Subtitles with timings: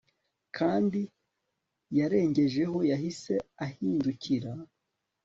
[0.51, 1.01] ntakindi
[1.97, 3.33] yarengejeho yahise
[3.65, 4.51] ahindukira